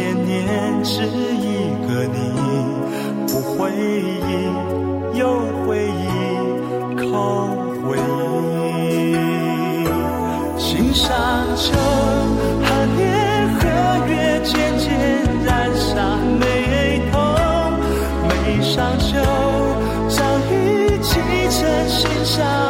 [0.00, 2.16] 千年只一个你
[3.28, 5.22] 不回忆有
[5.66, 6.08] 回忆
[6.96, 7.48] 靠
[7.84, 7.98] 回
[8.78, 9.84] 忆。
[10.56, 11.06] 心上
[11.54, 11.74] 秋
[12.64, 13.60] 寒年和
[14.08, 14.88] 月渐渐
[15.44, 17.20] 染上眉头
[18.26, 19.10] 眉上秋
[20.08, 21.10] 早已积
[21.50, 22.69] 成心上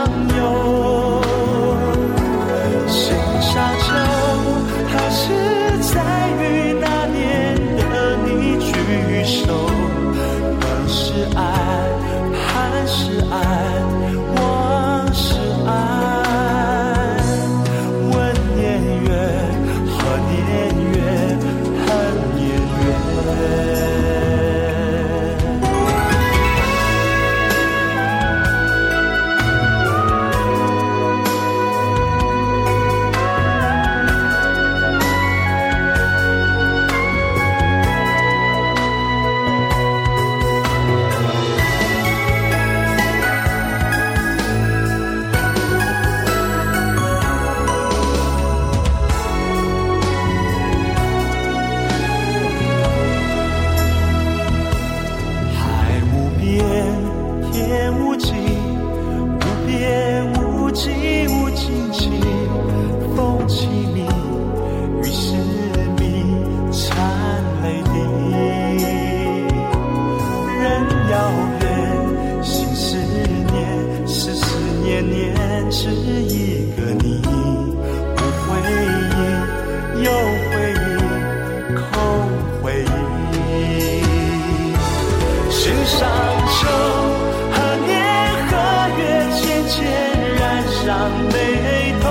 [90.84, 92.09] 伤悲痛。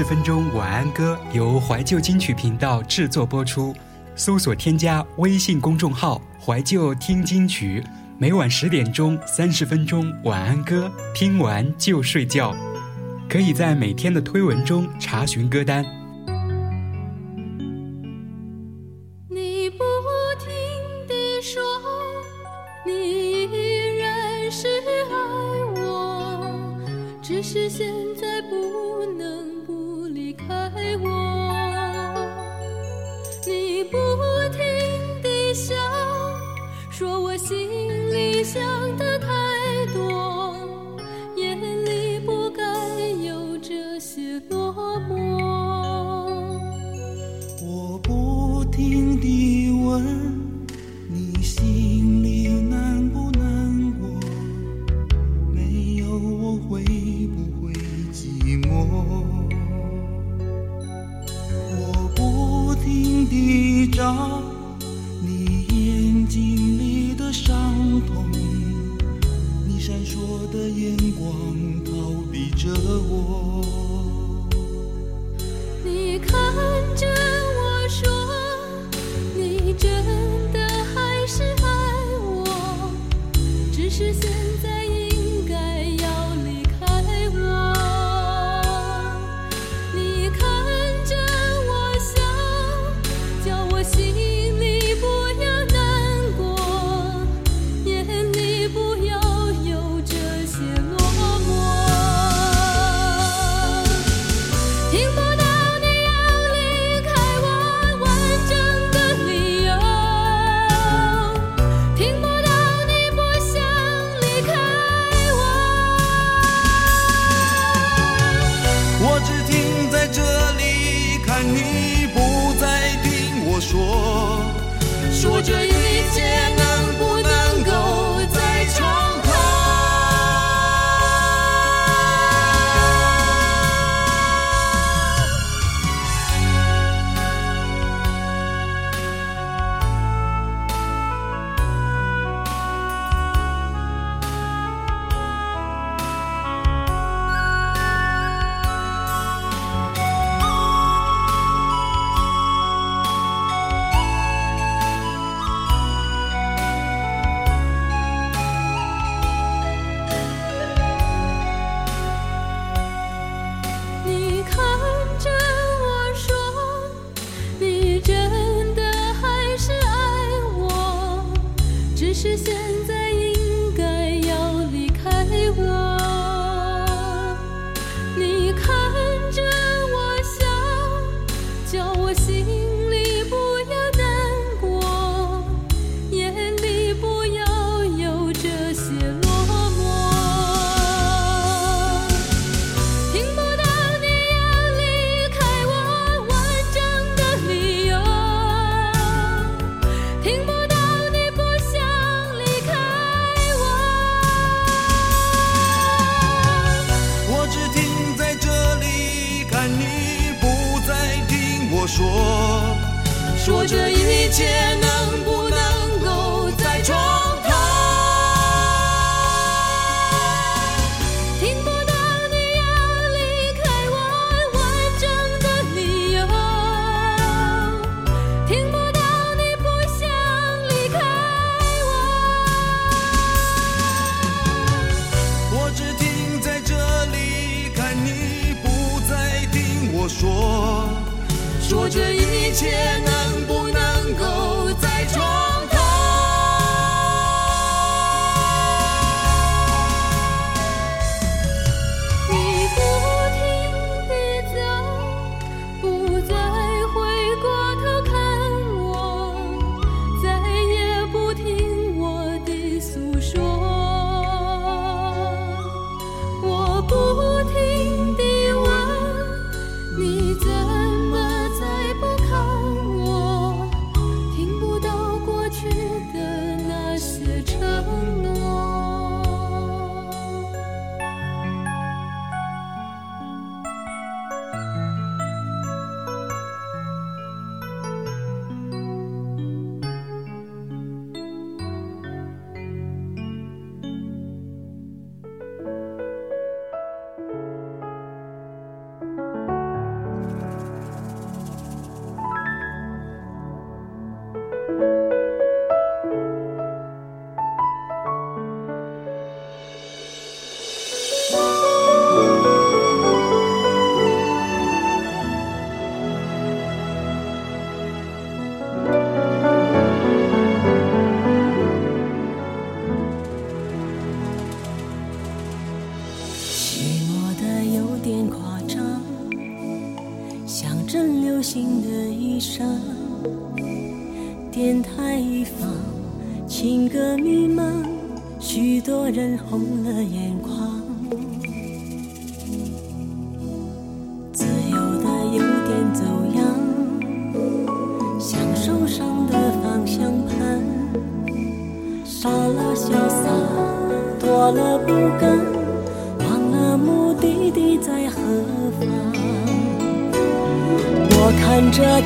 [0.00, 3.76] 十分钟晚安歌由怀旧金曲频道制作播出。
[4.16, 7.84] 搜索添加微信公众号怀旧听金曲，
[8.16, 10.10] 每晚十点钟，三十分钟。
[10.24, 12.56] 晚安歌听完就睡觉，
[13.28, 15.84] 可以在每天的推文中查询歌单。
[19.28, 19.84] 你不
[20.38, 20.48] 停
[21.42, 21.62] 说
[22.86, 22.90] 你
[23.52, 24.66] 依然是
[25.10, 26.50] 爱我，
[27.20, 28.89] 只是现在不。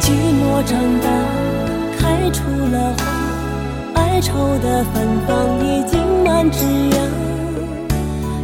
[0.05, 1.09] 寂寞长大，
[1.97, 3.03] 开出了花，
[4.03, 6.59] 哀愁的芬芳已经满枝
[6.91, 7.01] 桠。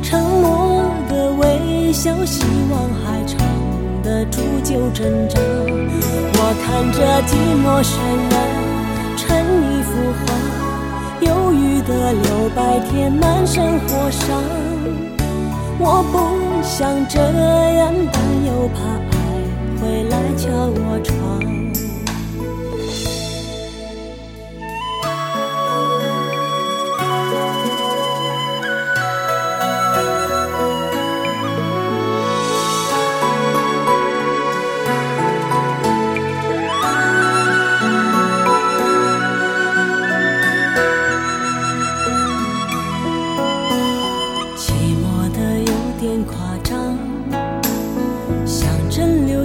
[0.02, 3.38] 沉默的微笑，希望还长
[4.02, 5.38] 的铸就挣扎。
[6.32, 6.98] 我看着
[7.28, 7.92] 寂寞渲
[8.32, 8.34] 染
[9.18, 9.20] 成
[9.68, 10.32] 一幅画，
[11.20, 14.42] 忧郁的留白填满生活上。
[15.78, 16.16] 我不
[16.62, 18.80] 想这样，但又怕
[19.12, 19.14] 爱
[19.78, 21.29] 会来敲我窗。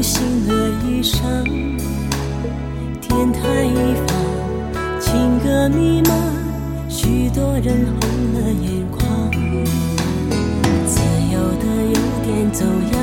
[0.06, 0.54] 心的
[0.86, 1.18] 衣裳，
[3.02, 4.16] 天台一方，
[5.00, 6.16] 情歌弥漫，
[6.88, 9.02] 许多人红了眼眶，
[10.86, 11.02] 自
[11.34, 12.96] 由的有点走样，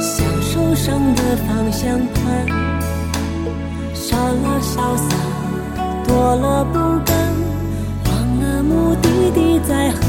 [0.00, 2.22] 像受伤的方向盘，
[3.92, 5.16] 少了潇洒，
[6.06, 7.12] 多了不甘，
[8.04, 10.03] 忘了目的地在何。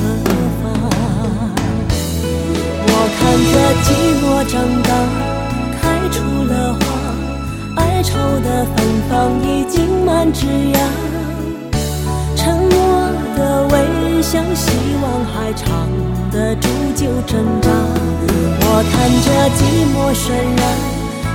[3.36, 3.52] 看着
[3.84, 3.92] 寂
[4.24, 4.90] 寞长大，
[5.82, 8.78] 开出了花，哀愁的芬
[9.10, 9.14] 芳
[9.44, 10.80] 已经满枝桠。
[12.38, 14.72] 沉默的微笑，希
[15.04, 15.68] 望还藏
[16.32, 17.70] 得住就挣扎。
[18.62, 19.28] 我看着
[19.58, 19.60] 寂
[19.92, 20.64] 寞渲染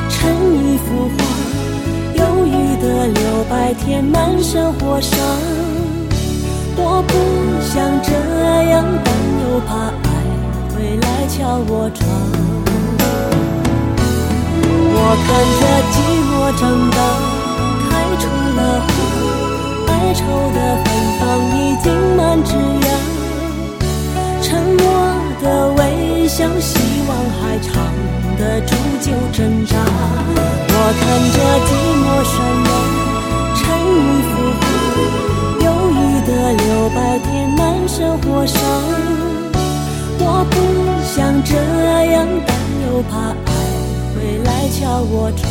[0.09, 0.17] 成
[0.57, 0.89] 一幅
[1.19, 1.21] 画，
[2.15, 5.19] 忧郁的留白填满生活上。
[6.83, 7.13] 我不
[7.61, 8.11] 想这
[11.69, 11.99] 我窗。
[14.93, 15.63] 我看着
[15.93, 15.95] 寂
[16.29, 16.99] 寞长大，
[17.89, 18.23] 开出
[18.57, 18.89] 了花，
[19.93, 20.21] 哀愁
[20.55, 20.87] 的芬
[21.19, 21.21] 芳
[21.57, 21.85] 已经
[22.17, 22.49] 满枝
[22.81, 22.85] 桠。
[24.43, 24.49] 沉
[24.79, 24.83] 默
[25.43, 25.81] 的微
[26.29, 26.71] 笑，希
[27.09, 27.69] 望还藏
[28.39, 29.73] 得住就挣扎。
[30.73, 31.03] 我看
[31.35, 32.33] 着寂寞渲
[32.67, 32.71] 染
[33.57, 33.99] 成一
[34.29, 34.63] 幅画，
[35.65, 35.95] 忧郁
[36.27, 39.20] 的留白填满生活伤。
[40.23, 40.55] 我不
[41.03, 41.55] 想这
[42.13, 42.55] 样，但
[42.87, 43.51] 又怕爱
[44.15, 45.50] 会来敲我窗。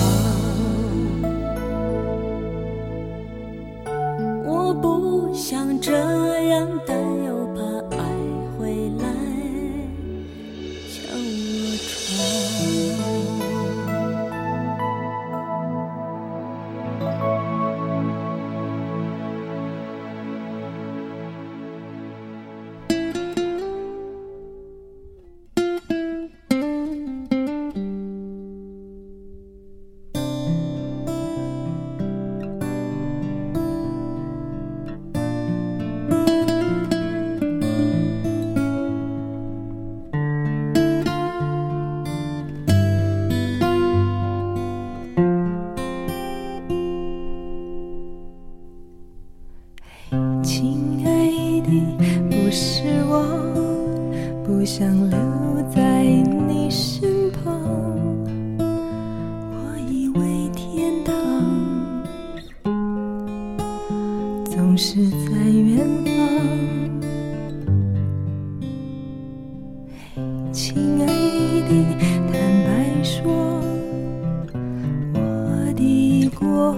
[76.31, 76.75] 过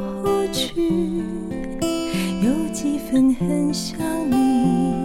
[0.52, 0.82] 去。
[2.42, 3.98] 有几分很像
[4.30, 4.96] 你，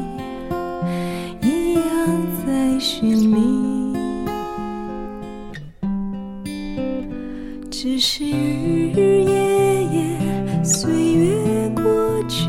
[1.43, 1.83] 一样
[2.47, 3.97] 在寻觅，
[7.71, 11.85] 只是日日夜夜，岁月过
[12.29, 12.49] 去，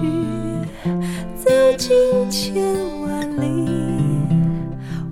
[1.36, 1.90] 走进
[2.30, 2.56] 千
[3.02, 3.46] 万里，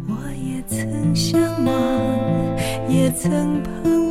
[0.08, 1.74] 我也曾向往，
[2.88, 4.04] 也曾彷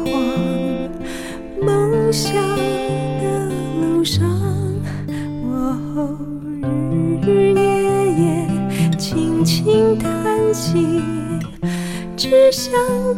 [12.55, 12.73] 想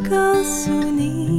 [0.09, 1.36] 告诉你，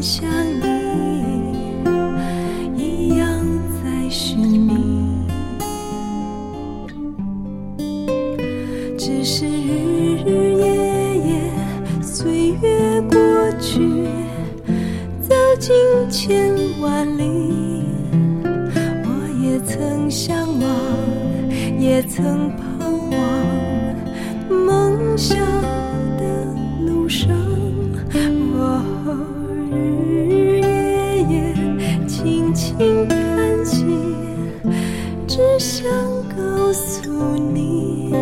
[0.00, 0.64] 像你，
[2.76, 3.44] 一样
[3.82, 4.74] 在寻觅，
[8.96, 10.66] 只是日日夜
[11.18, 11.52] 夜，
[12.00, 13.18] 岁月过
[13.60, 14.06] 去，
[15.20, 15.74] 走进
[16.08, 17.24] 千万里，
[19.04, 19.08] 我
[19.42, 20.70] 也曾向往，
[21.80, 23.18] 也曾彷徨，
[24.48, 25.36] 梦想
[26.16, 26.56] 的。
[26.86, 27.28] 路上，
[36.86, 38.12] 诉你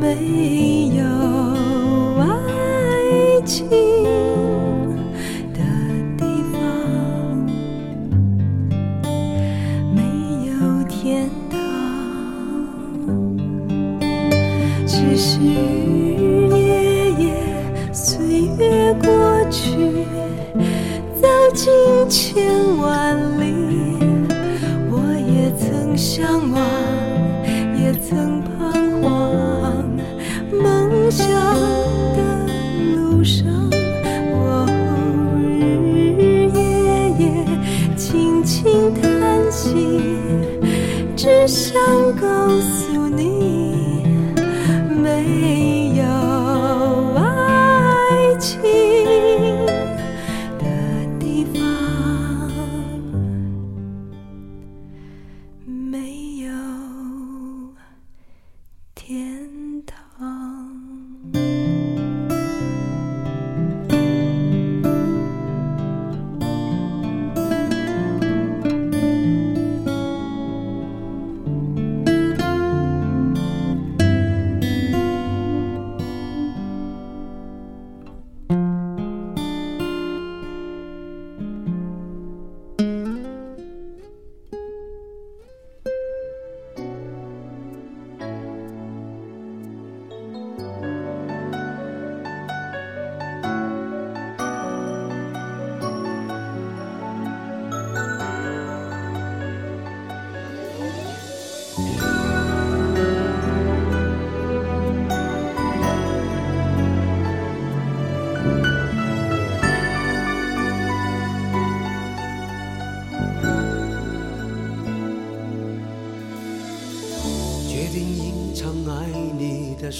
[0.00, 1.04] 没有
[2.18, 3.68] 爱情
[5.52, 5.60] 的
[6.16, 6.58] 地方
[9.94, 10.00] 没
[10.48, 11.58] 有天堂
[14.86, 15.46] 只是日
[16.16, 18.16] 日夜夜岁
[18.58, 19.70] 月过去
[21.20, 21.68] 走进
[22.08, 23.98] 千万里
[24.90, 26.97] 我也曾向往。
[28.08, 29.84] 曾彷徨，
[30.50, 31.28] 梦想
[32.16, 32.46] 的
[32.96, 33.44] 路上，
[34.32, 34.66] 我
[35.36, 35.52] 日
[36.16, 36.58] 日夜
[37.18, 37.44] 夜
[37.98, 39.74] 轻轻叹息，
[41.14, 41.76] 只想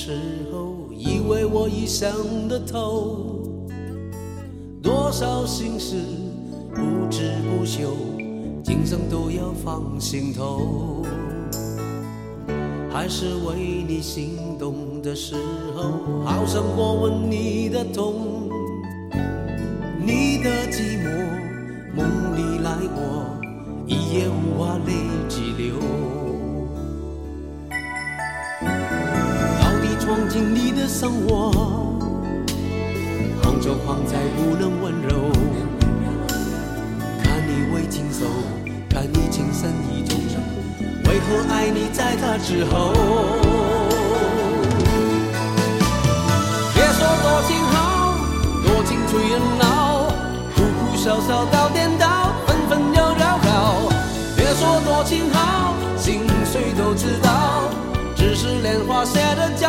[0.01, 0.13] 时
[0.53, 2.09] 候，以为我已想
[2.47, 3.43] 得透，
[4.81, 5.97] 多少心事
[6.71, 7.91] 不知不休，
[8.63, 11.05] 今生都要放心头。
[12.89, 15.35] 还是为你心动的时
[15.75, 18.49] 候，好想过问你的痛，
[20.01, 21.11] 你的寂寞
[21.97, 22.07] 梦
[22.37, 23.37] 里来过，
[23.85, 24.93] 一夜无话泪
[25.29, 25.75] 激流。
[30.29, 31.51] 进你的生活，
[33.43, 35.33] 慌就慌在不能温柔。
[37.23, 38.27] 看你为情受，
[38.91, 40.19] 看你情深意重，
[41.05, 42.93] 为何爱你在他之后？
[46.75, 48.15] 别说多情好，
[48.65, 50.11] 多情催人老，
[50.55, 53.89] 哭哭笑笑到颠倒，分分又绕绕。
[54.37, 57.65] 别说多情好，心碎都知道。
[58.15, 59.69] 只是莲花谢的娇，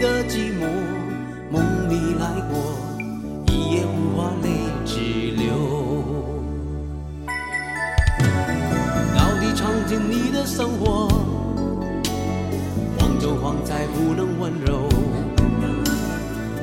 [0.00, 0.64] 的寂寞
[1.50, 2.74] 梦里来过，
[3.48, 4.48] 一夜无话泪
[4.86, 4.98] 直
[5.36, 5.52] 流。
[9.14, 11.06] 到底闯进你的生活，
[12.98, 14.88] 慌就慌在不能温柔。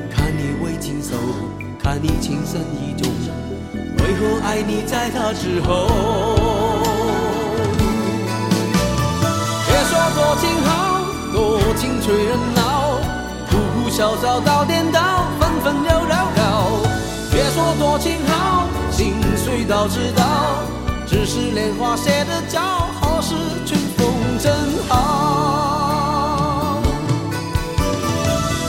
[0.10, 1.16] 看你为情受，
[1.78, 3.08] 看你情深意重，
[4.00, 5.88] 为何爱你在他之后？
[9.68, 12.87] 别说多情好，多情催人老，
[13.98, 16.70] 小小到颠倒，纷纷又扰扰。
[17.32, 20.24] 别说多情好，心碎到知道，
[21.08, 22.62] 只是莲花谢的早，
[23.02, 23.34] 好事
[23.66, 24.54] 春风正
[24.88, 26.80] 好。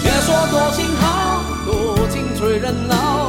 [0.02, 3.26] 别说多情好，多情催人老，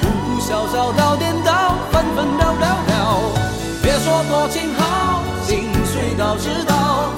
[0.00, 3.20] 哭哭笑笑到颠倒，纷纷扰扰了。
[3.82, 7.10] 别说多情好，心碎到知道，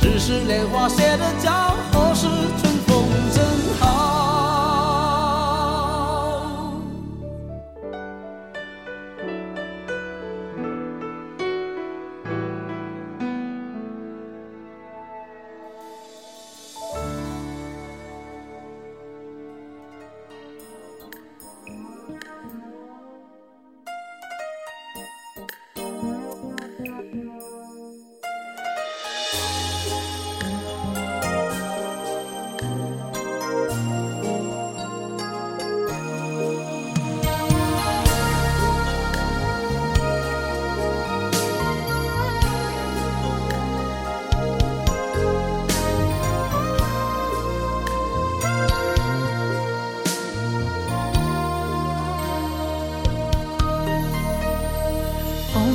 [0.00, 1.74] 只是莲花谢的早。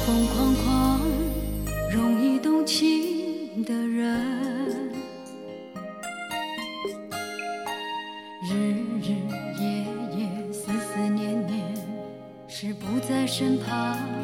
[0.07, 1.01] 风狂狂
[1.91, 4.89] 容易动情的人。
[8.41, 8.55] 日
[9.01, 9.09] 日
[9.59, 11.61] 夜夜思思念念
[12.47, 14.16] 是不在身旁。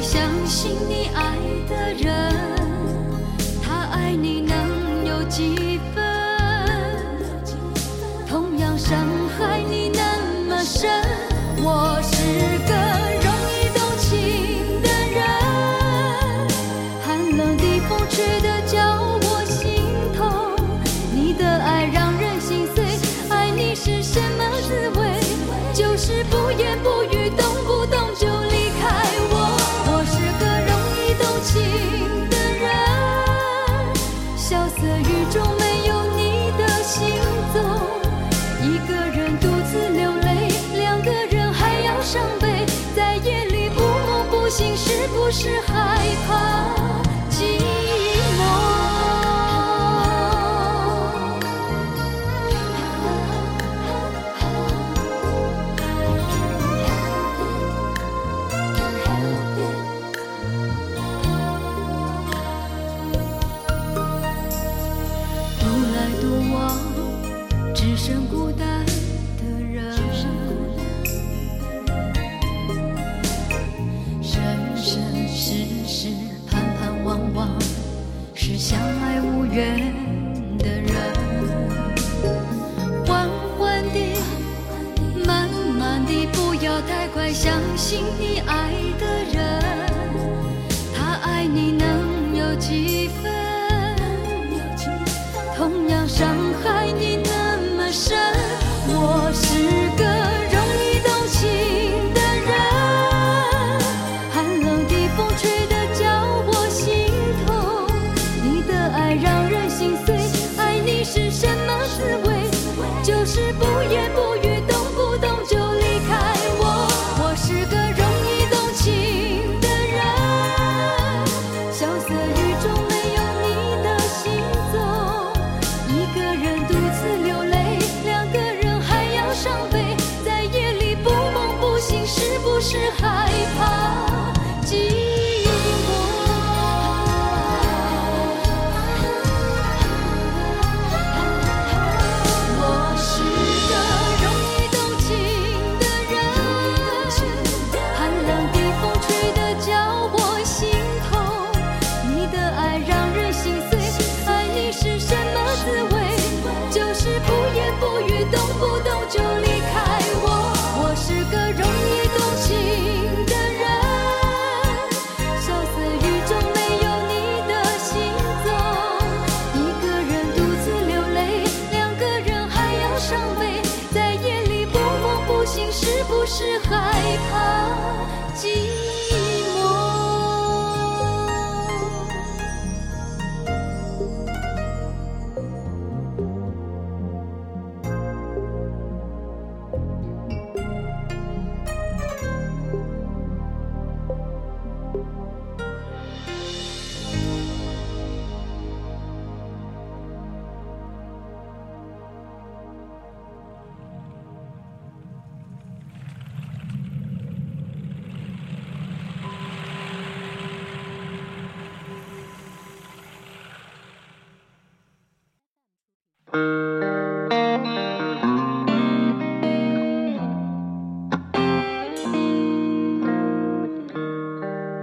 [0.00, 1.36] 相信你爱
[1.68, 2.27] 的人。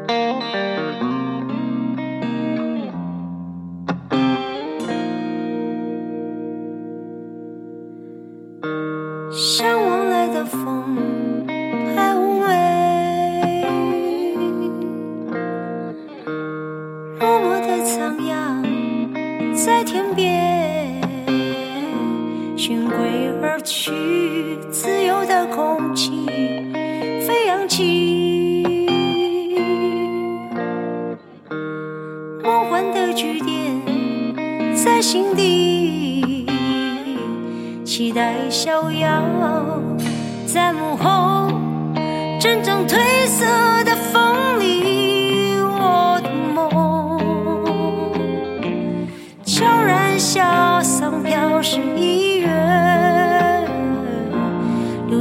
[0.07, 0.74] Música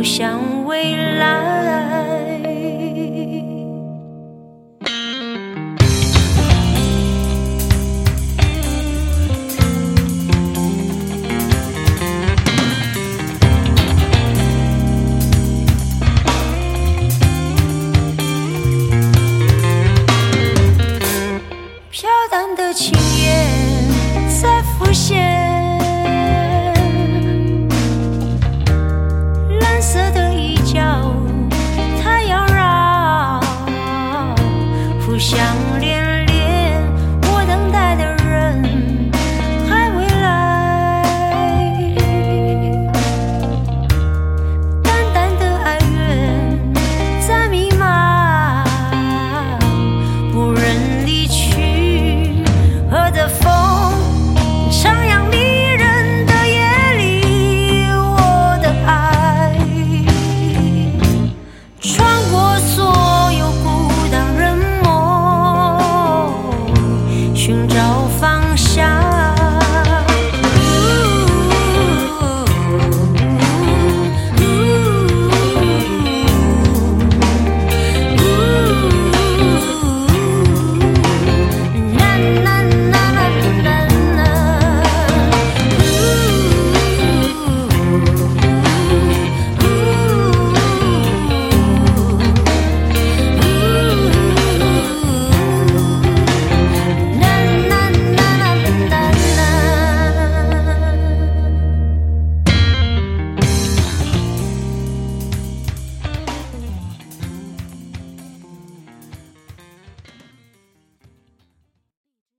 [0.05, 2.14] 向未来。